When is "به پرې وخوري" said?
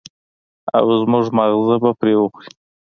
1.81-2.49